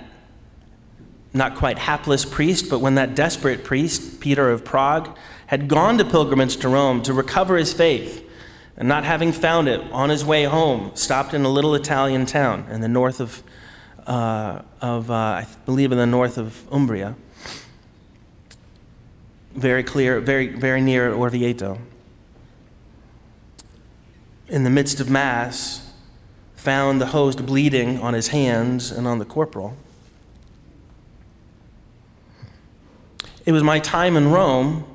not 1.34 1.56
quite 1.56 1.80
hapless 1.80 2.26
priest, 2.26 2.70
but 2.70 2.80
when 2.80 2.94
that 2.94 3.16
desperate 3.16 3.64
priest, 3.64 4.20
Peter 4.20 4.52
of 4.52 4.64
Prague, 4.64 5.18
had 5.48 5.68
gone 5.68 5.98
to 5.98 6.06
pilgrimage 6.06 6.58
to 6.58 6.70
Rome 6.70 7.02
to 7.02 7.14
recover 7.14 7.58
his 7.58 7.74
faith, 7.74 8.24
and 8.78 8.88
not 8.88 9.04
having 9.04 9.32
found 9.32 9.68
it 9.68 9.82
on 9.92 10.10
his 10.10 10.24
way 10.24 10.44
home, 10.44 10.92
stopped 10.94 11.34
in 11.34 11.44
a 11.44 11.50
little 11.50 11.74
Italian 11.74 12.28
town 12.28 12.68
in 12.70 12.82
the 12.82 12.88
north 12.88 13.20
of, 13.20 13.42
uh, 14.06 14.62
of 14.80 15.10
uh, 15.10 15.14
I 15.14 15.48
believe, 15.66 15.92
in 15.92 15.98
the 15.98 16.06
north 16.06 16.38
of 16.38 16.72
Umbria, 16.72 17.16
very 19.54 19.84
clear, 19.84 20.20
very, 20.20 20.48
very 20.48 20.82
near 20.82 21.12
Orvieto. 21.12 21.80
In 24.48 24.64
the 24.64 24.70
midst 24.70 25.00
of 25.00 25.10
Mass, 25.10 25.94
found 26.56 27.02
the 27.02 27.08
host 27.08 27.46
bleeding 27.46 28.00
on 28.00 28.14
his 28.14 28.30
hands 28.30 28.90
and 28.90 29.06
on 29.06 29.20
the 29.20 29.26
corporal. 29.26 29.76
It 33.46 33.52
was 33.52 33.64
my 33.64 33.80
time 33.80 34.16
in 34.16 34.32
Rome 34.32 34.86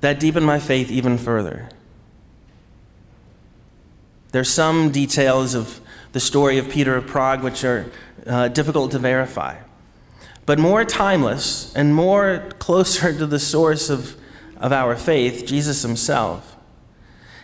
that 0.00 0.18
deepened 0.18 0.46
my 0.46 0.58
faith 0.58 0.90
even 0.90 1.18
further. 1.18 1.68
There's 4.32 4.48
some 4.48 4.90
details 4.90 5.54
of 5.54 5.80
the 6.12 6.20
story 6.20 6.58
of 6.58 6.70
Peter 6.70 6.96
of 6.96 7.06
Prague 7.06 7.42
which 7.42 7.64
are 7.64 7.90
uh, 8.26 8.48
difficult 8.48 8.90
to 8.92 8.98
verify. 8.98 9.58
But 10.46 10.58
more 10.58 10.84
timeless 10.84 11.74
and 11.74 11.94
more 11.94 12.50
closer 12.58 13.16
to 13.16 13.26
the 13.26 13.38
source 13.38 13.88
of, 13.88 14.16
of 14.58 14.72
our 14.72 14.96
faith, 14.96 15.46
Jesus 15.46 15.82
himself, 15.82 16.56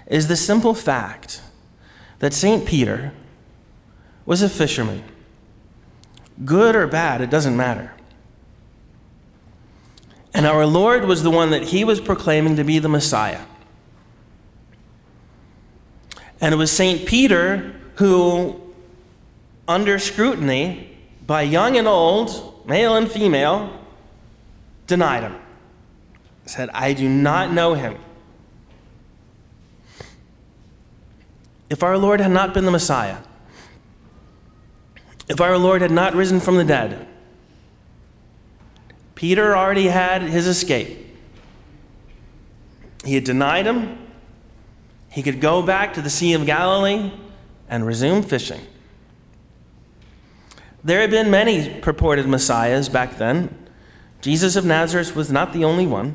is 0.06 0.28
the 0.28 0.36
simple 0.36 0.74
fact 0.74 1.40
that 2.18 2.34
St. 2.34 2.66
Peter 2.66 3.12
was 4.26 4.42
a 4.42 4.48
fisherman. 4.48 5.04
Good 6.44 6.76
or 6.76 6.86
bad, 6.86 7.20
it 7.20 7.30
doesn't 7.30 7.56
matter. 7.56 7.92
And 10.32 10.46
our 10.46 10.66
Lord 10.66 11.04
was 11.04 11.22
the 11.22 11.30
one 11.30 11.50
that 11.50 11.64
he 11.64 11.84
was 11.84 12.00
proclaiming 12.00 12.56
to 12.56 12.64
be 12.64 12.78
the 12.78 12.88
Messiah. 12.88 13.42
And 16.40 16.54
it 16.54 16.56
was 16.56 16.70
St. 16.70 17.06
Peter 17.06 17.74
who, 17.96 18.60
under 19.66 19.98
scrutiny 19.98 20.89
by 21.30 21.42
young 21.42 21.76
and 21.76 21.86
old, 21.86 22.66
male 22.66 22.96
and 22.96 23.08
female, 23.08 23.70
denied 24.88 25.22
him. 25.22 25.36
Said, 26.44 26.68
I 26.70 26.92
do 26.92 27.08
not 27.08 27.52
know 27.52 27.74
him. 27.74 27.96
If 31.68 31.84
our 31.84 31.96
Lord 31.96 32.20
had 32.20 32.32
not 32.32 32.52
been 32.52 32.64
the 32.64 32.72
Messiah, 32.72 33.18
if 35.28 35.40
our 35.40 35.56
Lord 35.56 35.82
had 35.82 35.92
not 35.92 36.16
risen 36.16 36.40
from 36.40 36.56
the 36.56 36.64
dead, 36.64 37.06
Peter 39.14 39.56
already 39.56 39.86
had 39.86 40.22
his 40.22 40.48
escape. 40.48 40.98
He 43.04 43.14
had 43.14 43.22
denied 43.22 43.66
him. 43.66 43.98
He 45.10 45.22
could 45.22 45.40
go 45.40 45.62
back 45.62 45.94
to 45.94 46.02
the 46.02 46.10
Sea 46.10 46.32
of 46.32 46.44
Galilee 46.44 47.12
and 47.68 47.86
resume 47.86 48.24
fishing. 48.24 48.62
There 50.82 51.00
had 51.00 51.10
been 51.10 51.30
many 51.30 51.80
purported 51.80 52.26
messiahs 52.26 52.88
back 52.88 53.18
then. 53.18 53.56
Jesus 54.20 54.56
of 54.56 54.64
Nazareth 54.64 55.14
was 55.14 55.30
not 55.30 55.52
the 55.52 55.64
only 55.64 55.86
one. 55.86 56.14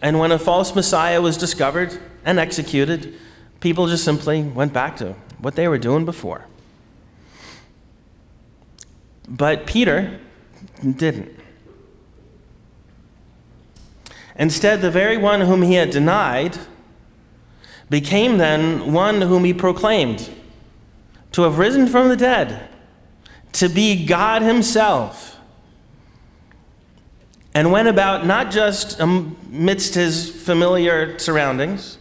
And 0.00 0.18
when 0.18 0.30
a 0.30 0.38
false 0.38 0.74
messiah 0.74 1.20
was 1.20 1.36
discovered 1.36 1.98
and 2.24 2.38
executed, 2.38 3.14
people 3.60 3.88
just 3.88 4.04
simply 4.04 4.42
went 4.42 4.72
back 4.72 4.96
to 4.98 5.14
what 5.38 5.56
they 5.56 5.66
were 5.66 5.78
doing 5.78 6.04
before. 6.04 6.46
But 9.28 9.66
Peter 9.66 10.20
didn't. 10.82 11.36
Instead, 14.38 14.82
the 14.82 14.90
very 14.90 15.16
one 15.16 15.40
whom 15.42 15.62
he 15.62 15.74
had 15.74 15.90
denied 15.90 16.58
became 17.88 18.38
then 18.38 18.92
one 18.92 19.22
whom 19.22 19.44
he 19.44 19.54
proclaimed 19.54 20.30
to 21.36 21.42
have 21.42 21.58
risen 21.58 21.86
from 21.86 22.08
the 22.08 22.16
dead, 22.16 22.66
to 23.52 23.68
be 23.68 24.06
God 24.06 24.40
Himself, 24.40 25.38
and 27.52 27.70
went 27.70 27.88
about 27.88 28.24
not 28.24 28.50
just 28.50 28.98
amidst 28.98 29.94
His 29.94 30.30
familiar 30.30 31.18
surroundings, 31.18 31.98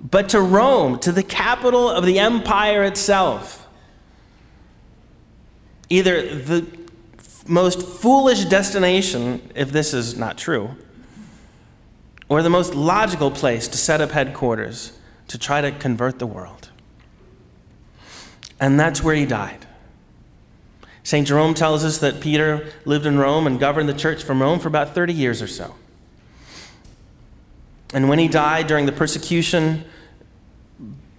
but 0.00 0.28
to 0.30 0.40
Rome, 0.40 0.98
to 0.98 1.12
the 1.12 1.22
capital 1.22 1.88
of 1.88 2.04
the 2.04 2.18
empire 2.18 2.82
itself. 2.82 3.68
Either 5.88 6.34
the 6.34 6.66
most 7.46 7.80
foolish 7.80 8.44
destination, 8.46 9.52
if 9.54 9.70
this 9.70 9.94
is 9.94 10.18
not 10.18 10.36
true, 10.36 10.74
or 12.28 12.42
the 12.42 12.50
most 12.50 12.74
logical 12.74 13.30
place 13.30 13.68
to 13.68 13.78
set 13.78 14.00
up 14.00 14.10
headquarters 14.10 14.98
to 15.28 15.38
try 15.38 15.60
to 15.60 15.70
convert 15.70 16.18
the 16.18 16.26
world. 16.26 16.69
And 18.60 18.78
that's 18.78 19.02
where 19.02 19.14
he 19.14 19.24
died. 19.24 19.66
St. 21.02 21.26
Jerome 21.26 21.54
tells 21.54 21.82
us 21.82 21.98
that 21.98 22.20
Peter 22.20 22.70
lived 22.84 23.06
in 23.06 23.18
Rome 23.18 23.46
and 23.46 23.58
governed 23.58 23.88
the 23.88 23.94
church 23.94 24.22
from 24.22 24.42
Rome 24.42 24.60
for 24.60 24.68
about 24.68 24.94
30 24.94 25.14
years 25.14 25.40
or 25.40 25.46
so. 25.46 25.74
And 27.94 28.08
when 28.08 28.18
he 28.18 28.28
died 28.28 28.66
during 28.66 28.86
the 28.86 28.92
persecution 28.92 29.84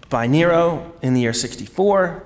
by 0.09 0.27
Nero 0.27 0.93
in 1.01 1.15
the 1.15 1.21
year 1.21 1.33
64, 1.33 2.23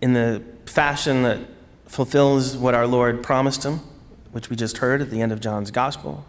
in 0.00 0.12
the 0.12 0.42
fashion 0.66 1.22
that 1.22 1.38
fulfills 1.86 2.56
what 2.56 2.74
our 2.74 2.86
Lord 2.86 3.22
promised 3.22 3.64
him, 3.64 3.80
which 4.32 4.50
we 4.50 4.56
just 4.56 4.78
heard 4.78 5.00
at 5.00 5.10
the 5.10 5.22
end 5.22 5.32
of 5.32 5.40
John's 5.40 5.70
Gospel, 5.70 6.24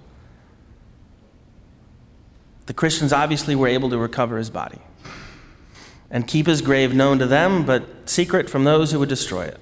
the 2.68 2.74
Christians 2.74 3.12
obviously 3.12 3.56
were 3.56 3.68
able 3.68 3.90
to 3.90 3.98
recover 3.98 4.38
his 4.38 4.50
body 4.50 4.80
and 6.12 6.28
keep 6.28 6.46
his 6.46 6.62
grave 6.62 6.94
known 6.94 7.18
to 7.20 7.26
them, 7.26 7.66
but 7.66 8.10
secret 8.10 8.50
from 8.50 8.66
those 8.66 8.92
who 8.92 9.00
would 9.00 9.10
destroy 9.10 9.46
it. 9.46 9.58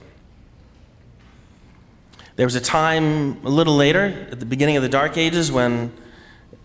There 2.35 2.45
was 2.45 2.55
a 2.55 2.61
time 2.61 3.45
a 3.45 3.49
little 3.49 3.75
later, 3.75 4.27
at 4.31 4.39
the 4.39 4.45
beginning 4.45 4.75
of 4.75 4.83
the 4.83 4.89
Dark 4.89 5.17
Ages, 5.17 5.51
when 5.51 5.93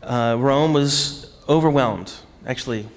uh, 0.02 0.36
Rome 0.38 0.72
was 0.72 1.30
overwhelmed. 1.48 2.12
Actually, 2.46 2.88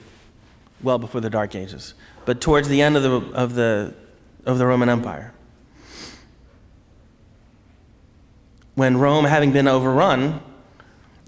well 0.82 0.98
before 0.98 1.22
the 1.22 1.30
Dark 1.30 1.56
Ages, 1.56 1.94
but 2.26 2.40
towards 2.40 2.70
the 2.70 2.82
end 2.82 2.96
of 2.96 3.04
the, 3.04 3.36
of 3.36 3.56
the, 3.56 3.94
of 4.46 4.58
the 4.58 4.66
Roman 4.66 4.90
Empire. 4.90 5.34
When 8.76 8.98
Rome, 8.98 9.26
having 9.26 9.52
been 9.52 9.68
overrun, 9.68 10.42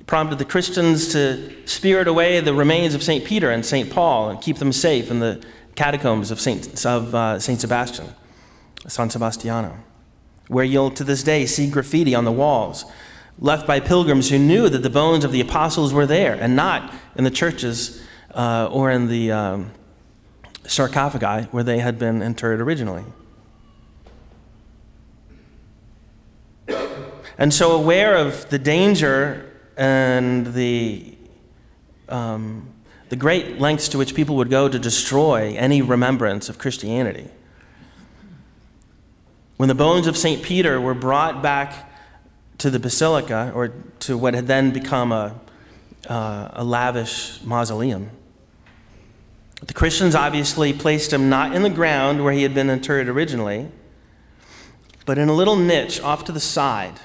prompted 0.09 0.39
the 0.39 0.45
Christians 0.45 1.09
to 1.09 1.67
spirit 1.67 2.07
away 2.07 2.39
the 2.39 2.51
remains 2.51 2.95
of 2.95 3.03
St. 3.03 3.23
Peter 3.23 3.51
and 3.51 3.63
St. 3.63 3.91
Paul 3.91 4.31
and 4.31 4.41
keep 4.41 4.57
them 4.57 4.71
safe 4.71 5.11
in 5.11 5.19
the 5.19 5.39
catacombs 5.75 6.31
of 6.31 6.41
St. 6.41 6.83
Of, 6.83 7.13
uh, 7.13 7.39
Saint 7.39 7.61
Sebastian, 7.61 8.07
San 8.87 9.11
Sebastiano, 9.11 9.77
where 10.47 10.65
you'll 10.65 10.89
to 10.89 11.03
this 11.03 11.21
day 11.21 11.45
see 11.45 11.69
graffiti 11.69 12.15
on 12.15 12.25
the 12.25 12.31
walls 12.31 12.85
left 13.37 13.67
by 13.67 13.79
pilgrims 13.79 14.31
who 14.31 14.39
knew 14.39 14.67
that 14.67 14.79
the 14.79 14.89
bones 14.89 15.23
of 15.23 15.31
the 15.31 15.41
apostles 15.41 15.93
were 15.93 16.07
there 16.07 16.33
and 16.33 16.55
not 16.55 16.91
in 17.15 17.23
the 17.23 17.29
churches 17.29 18.03
uh, 18.33 18.67
or 18.71 18.89
in 18.89 19.09
the 19.09 19.31
um, 19.31 19.69
sarcophagi 20.65 21.47
where 21.51 21.63
they 21.63 21.77
had 21.77 21.99
been 21.99 22.23
interred 22.23 22.59
originally. 22.59 23.03
And 27.37 27.53
so, 27.53 27.71
aware 27.71 28.17
of 28.17 28.49
the 28.49 28.57
danger 28.57 29.48
and 29.79 30.47
the, 30.47 31.15
um, 32.09 32.67
the 33.07 33.15
great 33.15 33.61
lengths 33.61 33.87
to 33.87 33.97
which 33.97 34.13
people 34.13 34.35
would 34.35 34.49
go 34.49 34.67
to 34.67 34.77
destroy 34.77 35.55
any 35.57 35.81
remembrance 35.81 36.49
of 36.49 36.57
Christianity. 36.57 37.29
When 39.55 39.69
the 39.69 39.75
bones 39.75 40.05
of 40.05 40.17
St. 40.17 40.43
Peter 40.43 40.81
were 40.81 40.93
brought 40.93 41.41
back 41.41 41.89
to 42.57 42.69
the 42.69 42.77
basilica, 42.77 43.53
or 43.55 43.69
to 44.01 44.17
what 44.17 44.33
had 44.33 44.47
then 44.47 44.71
become 44.71 45.13
a, 45.13 45.39
uh, 46.09 46.49
a 46.51 46.63
lavish 46.65 47.41
mausoleum, 47.45 48.09
the 49.61 49.73
Christians 49.73 50.13
obviously 50.13 50.73
placed 50.73 51.13
him 51.13 51.29
not 51.29 51.55
in 51.55 51.63
the 51.63 51.69
ground 51.69 52.21
where 52.21 52.33
he 52.33 52.43
had 52.43 52.53
been 52.53 52.69
interred 52.69 53.07
originally, 53.07 53.69
but 55.05 55.17
in 55.17 55.29
a 55.29 55.33
little 55.33 55.55
niche 55.55 56.01
off 56.01 56.25
to 56.25 56.33
the 56.33 56.39
side 56.41 56.99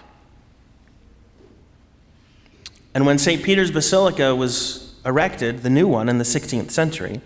and 2.95 3.05
when 3.05 3.19
St. 3.19 3.43
Peter's 3.43 3.73
Basilica 3.73 4.35
was 4.35 4.95
erected, 5.05 5.59
the 5.59 5.71
new 5.71 5.89
one 5.89 6.09
in 6.09 6.19
the 6.19 6.25
16th 6.25 6.71
century, 6.71 7.21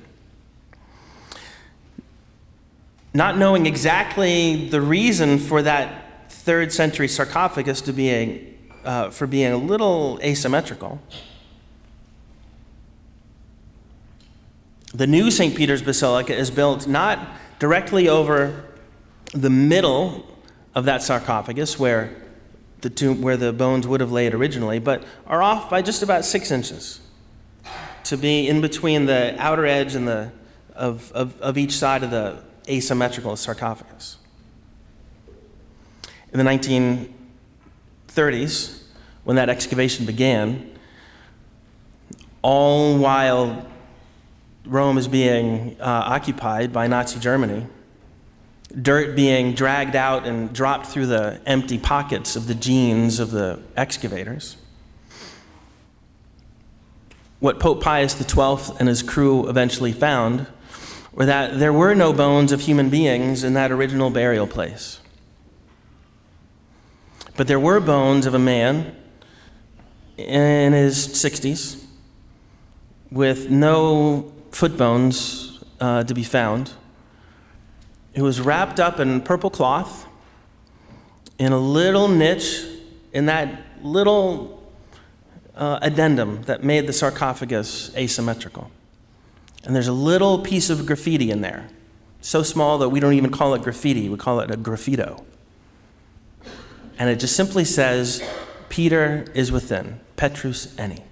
not 3.13 3.37
knowing 3.37 3.67
exactly 3.67 4.69
the 4.69 4.81
reason 4.81 5.39
for 5.39 5.61
that 5.63 6.33
third 6.33 6.73
century 6.73 7.07
sarcophagus 7.07 7.83
to 7.83 7.93
be 7.93 8.11
a, 8.11 8.55
uh, 8.85 9.11
for 9.11 9.27
being 9.27 9.53
a 9.53 9.57
little 9.59 10.19
asymmetrical, 10.23 11.01
the 14.95 15.07
new 15.07 15.31
St. 15.31 15.55
Peter's 15.55 15.83
Basilica 15.83 16.35
is 16.35 16.51
built 16.51 16.87
not 16.87 17.19
directly 17.59 18.09
over 18.09 18.65
the 19.35 19.51
middle 19.51 20.27
of 20.75 20.87
that 20.87 21.03
sarcophagus 21.03 21.79
where 21.79 22.11
the 22.81 22.91
tomb 22.91 23.23
where 23.23 23.37
the 23.37 23.53
bones 23.53 23.87
would 23.87 24.01
have 24.01 24.13
laid 24.13 24.35
originally, 24.35 24.79
but 24.79 25.05
are 25.27 25.43
off 25.43 25.69
by 25.69 25.83
just 25.83 26.03
about 26.03 26.25
six 26.25 26.51
inches 26.51 27.01
to 28.05 28.17
be 28.17 28.49
in 28.49 28.61
between 28.61 29.07
the 29.07 29.35
outer 29.39 29.67
edge 29.67 29.95
and 29.95 30.09
the, 30.09 30.33
of, 30.75 31.13
of, 31.13 31.41
of 31.41 31.59
each 31.59 31.73
side 31.73 32.03
of 32.03 32.11
the 32.11 32.43
asymmetrical 32.69 33.37
sarcophagus. 33.37 34.17
In 36.33 36.39
the 36.39 36.45
1930s, 36.45 38.83
when 39.25 39.37
that 39.37 39.49
excavation 39.49 40.07
began, 40.07 40.79
all 42.43 42.99
while 42.99 43.67
Rome 44.65 44.99
is 44.99 45.09
being 45.09 45.77
uh, 45.81 45.85
occupied 45.85 46.73
by 46.73 46.87
Nazi 46.87 47.19
Germany, 47.19 47.67
dirt 48.75 49.17
being 49.17 49.55
dragged 49.55 49.97
out 49.97 50.27
and 50.27 50.53
dropped 50.53 50.87
through 50.87 51.07
the 51.07 51.41
empty 51.47 51.79
pockets 51.79 52.37
of 52.37 52.47
the 52.47 52.55
jeans 52.55 53.19
of 53.19 53.31
the 53.31 53.61
excavators. 53.77 54.57
What 57.41 57.61
Pope 57.61 57.83
Pius 57.83 58.15
XII 58.15 58.75
and 58.79 58.89
his 58.89 59.03
crew 59.03 59.49
eventually 59.49 59.93
found 59.93 60.47
were 61.13 61.27
that 61.27 61.59
there 61.59 61.73
were 61.73 61.95
no 61.95 62.13
bones 62.13 62.53
of 62.53 62.63
human 62.63 62.91
beings 62.91 63.45
in 63.45 63.55
that 63.55 63.71
original 63.71 64.11
burial 64.11 64.47
place. 64.47 65.01
But 67.37 67.47
there 67.47 67.61
were 67.61 67.81
bones 67.81 68.27
of 68.27 68.35
a 68.35 68.39
man 68.39 68.97
in 70.17 70.73
his 70.73 71.07
60s 71.07 71.85
with 73.11 73.51
no 73.51 74.33
foot 74.51 74.77
bones 74.77 75.63
uh, 75.81 76.03
to 76.03 76.15
be 76.15 76.25
found 76.25 76.73
it 78.19 78.23
was 78.23 78.41
wrapped 78.41 78.81
up 78.81 78.99
in 78.99 79.21
purple 79.21 79.49
cloth 79.49 80.05
in 81.39 81.53
a 81.53 81.59
little 81.59 82.09
niche 82.09 82.65
in 83.13 83.27
that 83.27 83.63
little 83.81 84.61
uh, 85.55 85.79
addendum 85.83 86.43
that 86.43 86.65
made 86.65 86.89
the 86.89 86.93
sarcophagus 86.93 87.95
asymmetrical. 87.95 88.73
And 89.63 89.77
there's 89.77 89.87
a 89.87 89.93
little 89.93 90.41
piece 90.41 90.69
of 90.69 90.85
graffiti 90.85 91.31
in 91.31 91.43
there, 91.43 91.69
so 92.21 92.43
small 92.43 92.77
that 92.79 92.89
we 92.89 92.99
don't 92.99 93.13
even 93.13 93.31
call 93.31 93.55
it 93.55 93.63
graffiti, 93.63 94.09
we 94.09 94.17
call 94.17 94.41
it 94.41 94.51
a 94.51 94.57
graffito. 94.57 95.25
And 96.99 97.09
it 97.09 97.21
just 97.21 97.37
simply 97.37 97.65
says, 97.65 98.21
Peter 98.69 99.27
is 99.33 99.53
within, 99.53 100.01
Petrus 100.17 100.75
Eni. 100.75 101.05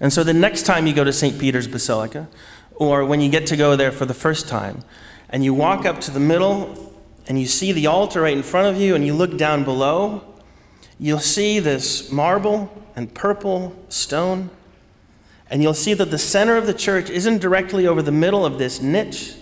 And 0.00 0.10
so 0.10 0.24
the 0.24 0.32
next 0.32 0.62
time 0.62 0.86
you 0.86 0.94
go 0.94 1.04
to 1.04 1.12
St. 1.12 1.38
Peter's 1.38 1.68
Basilica, 1.68 2.28
or 2.76 3.04
when 3.04 3.20
you 3.20 3.28
get 3.28 3.46
to 3.48 3.58
go 3.58 3.76
there 3.76 3.92
for 3.92 4.06
the 4.06 4.14
first 4.14 4.48
time, 4.48 4.84
and 5.30 5.44
you 5.44 5.52
walk 5.52 5.84
up 5.84 6.00
to 6.02 6.10
the 6.10 6.20
middle 6.20 6.94
and 7.26 7.38
you 7.38 7.46
see 7.46 7.72
the 7.72 7.86
altar 7.86 8.22
right 8.22 8.36
in 8.36 8.42
front 8.42 8.74
of 8.74 8.80
you 8.80 8.94
and 8.94 9.04
you 9.04 9.14
look 9.14 9.36
down 9.36 9.64
below, 9.64 10.22
you'll 10.98 11.18
see 11.18 11.58
this 11.60 12.10
marble 12.10 12.70
and 12.96 13.12
purple 13.14 13.76
stone. 13.88 14.50
And 15.50 15.62
you'll 15.62 15.74
see 15.74 15.94
that 15.94 16.10
the 16.10 16.18
center 16.18 16.56
of 16.56 16.66
the 16.66 16.74
church 16.74 17.10
isn't 17.10 17.38
directly 17.38 17.86
over 17.86 18.02
the 18.02 18.12
middle 18.12 18.44
of 18.44 18.58
this 18.58 18.80
niche 18.80 19.34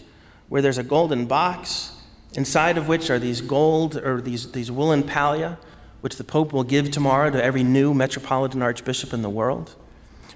where 0.48 0.62
there's 0.62 0.78
a 0.78 0.84
golden 0.84 1.26
box, 1.26 1.92
inside 2.34 2.78
of 2.78 2.86
which 2.86 3.10
are 3.10 3.18
these 3.18 3.40
gold 3.40 3.96
or 3.96 4.20
these, 4.20 4.52
these 4.52 4.70
woolen 4.70 5.02
pallia, 5.02 5.58
which 6.00 6.16
the 6.16 6.24
Pope 6.24 6.52
will 6.52 6.64
give 6.64 6.90
tomorrow 6.90 7.30
to 7.30 7.42
every 7.42 7.64
new 7.64 7.92
metropolitan 7.94 8.62
archbishop 8.62 9.12
in 9.12 9.22
the 9.22 9.30
world. 9.30 9.74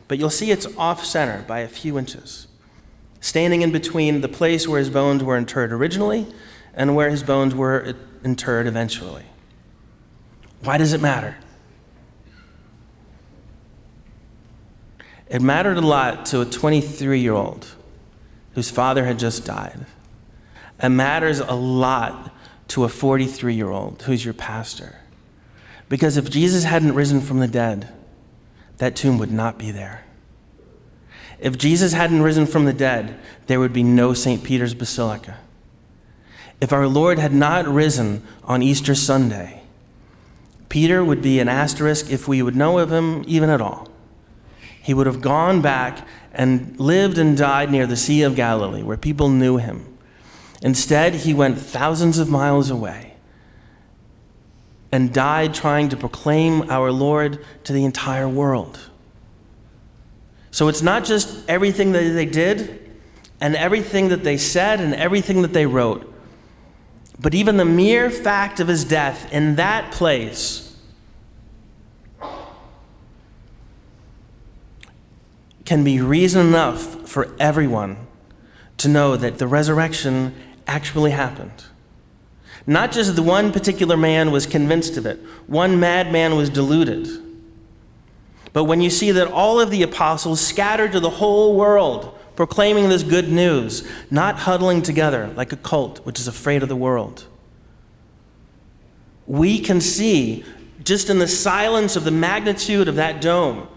But 0.08 0.18
you'll 0.18 0.30
see 0.30 0.50
it's 0.50 0.66
off 0.76 1.04
center 1.04 1.44
by 1.46 1.60
a 1.60 1.68
few 1.68 1.98
inches 1.98 2.48
standing 3.20 3.62
in 3.62 3.70
between 3.70 4.20
the 4.20 4.28
place 4.28 4.66
where 4.66 4.78
his 4.78 4.90
bones 4.90 5.22
were 5.22 5.36
interred 5.36 5.72
originally 5.72 6.26
and 6.74 6.96
where 6.96 7.10
his 7.10 7.22
bones 7.22 7.54
were 7.54 7.94
interred 8.24 8.66
eventually. 8.66 9.24
Why 10.62 10.78
does 10.78 10.92
it 10.92 11.00
matter? 11.00 11.36
It 15.28 15.40
mattered 15.40 15.76
a 15.76 15.82
lot 15.82 16.26
to 16.26 16.40
a 16.40 16.44
23 16.44 17.20
year 17.20 17.34
old 17.34 17.66
whose 18.54 18.70
father 18.70 19.04
had 19.04 19.18
just 19.18 19.44
died. 19.44 19.86
It 20.82 20.88
matters 20.88 21.38
a 21.38 21.54
lot 21.54 22.34
to 22.68 22.84
a 22.84 22.88
43 22.88 23.54
year 23.54 23.70
old 23.70 24.02
who's 24.02 24.24
your 24.24 24.34
pastor. 24.34 24.96
Because 25.88 26.16
if 26.16 26.30
Jesus 26.30 26.64
hadn't 26.64 26.94
risen 26.94 27.20
from 27.20 27.40
the 27.40 27.48
dead, 27.48 27.92
that 28.78 28.96
tomb 28.96 29.18
would 29.18 29.32
not 29.32 29.58
be 29.58 29.70
there. 29.70 30.04
If 31.40 31.56
Jesus 31.56 31.94
hadn't 31.94 32.22
risen 32.22 32.46
from 32.46 32.66
the 32.66 32.72
dead, 32.72 33.18
there 33.46 33.60
would 33.60 33.72
be 33.72 33.82
no 33.82 34.12
St. 34.12 34.44
Peter's 34.44 34.74
Basilica. 34.74 35.38
If 36.60 36.72
our 36.72 36.86
Lord 36.86 37.18
had 37.18 37.32
not 37.32 37.66
risen 37.66 38.22
on 38.44 38.62
Easter 38.62 38.94
Sunday, 38.94 39.62
Peter 40.68 41.02
would 41.02 41.22
be 41.22 41.40
an 41.40 41.48
asterisk 41.48 42.10
if 42.10 42.28
we 42.28 42.42
would 42.42 42.54
know 42.54 42.78
of 42.78 42.92
him 42.92 43.24
even 43.26 43.48
at 43.48 43.62
all. 43.62 43.88
He 44.82 44.92
would 44.92 45.06
have 45.06 45.22
gone 45.22 45.62
back 45.62 46.06
and 46.32 46.78
lived 46.78 47.16
and 47.16 47.36
died 47.36 47.70
near 47.70 47.86
the 47.86 47.96
Sea 47.96 48.22
of 48.22 48.36
Galilee, 48.36 48.82
where 48.82 48.96
people 48.96 49.30
knew 49.30 49.56
him. 49.56 49.86
Instead, 50.62 51.14
he 51.14 51.32
went 51.32 51.58
thousands 51.58 52.18
of 52.18 52.28
miles 52.28 52.70
away 52.70 53.14
and 54.92 55.12
died 55.12 55.54
trying 55.54 55.88
to 55.88 55.96
proclaim 55.96 56.68
our 56.70 56.92
Lord 56.92 57.44
to 57.64 57.72
the 57.72 57.84
entire 57.84 58.28
world. 58.28 58.89
So 60.50 60.68
it's 60.68 60.82
not 60.82 61.04
just 61.04 61.48
everything 61.48 61.92
that 61.92 62.10
they 62.10 62.26
did 62.26 62.90
and 63.40 63.56
everything 63.56 64.08
that 64.08 64.24
they 64.24 64.36
said 64.36 64.80
and 64.80 64.94
everything 64.94 65.42
that 65.42 65.52
they 65.52 65.66
wrote, 65.66 66.12
but 67.20 67.34
even 67.34 67.56
the 67.56 67.64
mere 67.64 68.10
fact 68.10 68.60
of 68.60 68.68
his 68.68 68.84
death 68.84 69.32
in 69.32 69.56
that 69.56 69.92
place 69.92 70.76
can 75.64 75.84
be 75.84 76.00
reason 76.00 76.46
enough 76.46 77.08
for 77.08 77.32
everyone 77.38 77.96
to 78.76 78.88
know 78.88 79.16
that 79.16 79.38
the 79.38 79.46
resurrection 79.46 80.34
actually 80.66 81.12
happened. 81.12 81.64
Not 82.66 82.90
just 82.92 83.14
the 83.14 83.22
one 83.22 83.52
particular 83.52 83.96
man 83.96 84.32
was 84.32 84.46
convinced 84.46 84.96
of 84.96 85.06
it, 85.06 85.20
one 85.46 85.78
madman 85.78 86.36
was 86.36 86.50
deluded. 86.50 87.08
But 88.52 88.64
when 88.64 88.80
you 88.80 88.90
see 88.90 89.12
that 89.12 89.28
all 89.28 89.60
of 89.60 89.70
the 89.70 89.82
apostles 89.82 90.40
scattered 90.40 90.92
to 90.92 91.00
the 91.00 91.10
whole 91.10 91.56
world, 91.56 92.16
proclaiming 92.36 92.88
this 92.88 93.02
good 93.02 93.30
news, 93.30 93.86
not 94.10 94.40
huddling 94.40 94.82
together 94.82 95.32
like 95.36 95.52
a 95.52 95.56
cult 95.56 95.98
which 96.04 96.18
is 96.18 96.26
afraid 96.26 96.62
of 96.62 96.68
the 96.68 96.76
world, 96.76 97.26
we 99.26 99.60
can 99.60 99.80
see 99.80 100.44
just 100.82 101.08
in 101.10 101.18
the 101.18 101.28
silence 101.28 101.94
of 101.94 102.04
the 102.04 102.10
magnitude 102.10 102.88
of 102.88 102.96
that 102.96 103.20
dome 103.20 103.68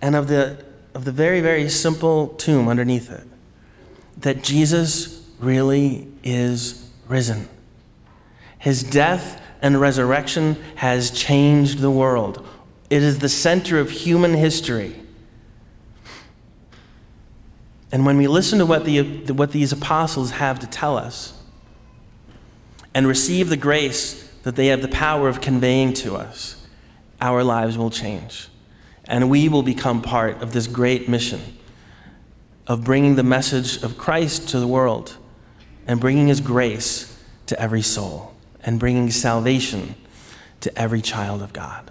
and 0.00 0.14
of 0.14 0.28
the, 0.28 0.64
of 0.94 1.04
the 1.04 1.12
very, 1.12 1.40
very 1.40 1.68
simple 1.68 2.28
tomb 2.28 2.68
underneath 2.68 3.10
it 3.10 3.26
that 4.18 4.42
Jesus 4.42 5.26
really 5.38 6.06
is 6.22 6.90
risen. 7.08 7.48
His 8.58 8.82
death 8.82 9.42
and 9.62 9.80
resurrection 9.80 10.56
has 10.76 11.10
changed 11.10 11.78
the 11.78 11.90
world. 11.90 12.46
It 12.90 13.04
is 13.04 13.20
the 13.20 13.28
center 13.28 13.78
of 13.78 13.90
human 13.90 14.34
history. 14.34 14.96
And 17.92 18.04
when 18.04 18.18
we 18.18 18.26
listen 18.26 18.58
to 18.58 18.66
what, 18.66 18.84
the, 18.84 19.00
what 19.32 19.52
these 19.52 19.72
apostles 19.72 20.32
have 20.32 20.58
to 20.58 20.66
tell 20.66 20.98
us 20.98 21.40
and 22.92 23.06
receive 23.06 23.48
the 23.48 23.56
grace 23.56 24.28
that 24.42 24.56
they 24.56 24.66
have 24.66 24.82
the 24.82 24.88
power 24.88 25.28
of 25.28 25.40
conveying 25.40 25.92
to 25.94 26.16
us, 26.16 26.66
our 27.20 27.44
lives 27.44 27.78
will 27.78 27.90
change. 27.90 28.48
And 29.04 29.30
we 29.30 29.48
will 29.48 29.62
become 29.62 30.02
part 30.02 30.42
of 30.42 30.52
this 30.52 30.66
great 30.66 31.08
mission 31.08 31.40
of 32.66 32.84
bringing 32.84 33.16
the 33.16 33.22
message 33.22 33.82
of 33.82 33.98
Christ 33.98 34.48
to 34.50 34.60
the 34.60 34.66
world 34.66 35.16
and 35.86 36.00
bringing 36.00 36.28
his 36.28 36.40
grace 36.40 37.18
to 37.46 37.60
every 37.60 37.82
soul 37.82 38.34
and 38.62 38.78
bringing 38.78 39.10
salvation 39.10 39.94
to 40.60 40.76
every 40.78 41.00
child 41.00 41.42
of 41.42 41.52
God. 41.52 41.90